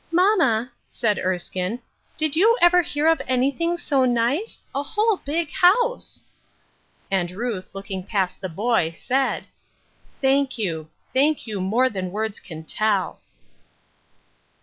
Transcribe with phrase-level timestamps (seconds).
[0.21, 1.79] ""Mamma," said Erskine,"
[2.17, 4.63] did you ever hear of anything so nice?
[4.73, 6.25] A whole big house!"
[7.11, 9.45] And Ruth, looking past the boy, said,
[10.19, 13.21] —"Thank you; thank you more than words can tell